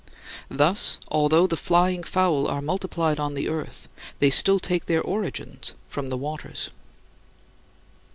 Thus, 0.49 0.97
although 1.09 1.45
the 1.45 1.55
flying 1.55 2.01
fowl 2.01 2.47
are 2.47 2.59
multiplied 2.59 3.19
on 3.19 3.35
the 3.35 3.47
earth, 3.47 3.87
they 4.17 4.31
still 4.31 4.57
take 4.59 4.87
their 4.87 5.03
origins 5.03 5.75
from 5.89 6.07
the 6.07 6.17
waters. 6.17 6.71